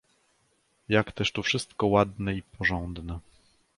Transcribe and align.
"jak 0.89 1.11
też 1.11 1.31
tu 1.31 1.43
wszystko 1.43 1.87
ładne 1.87 2.33
i 2.35 2.41
porządne!" 2.43 3.19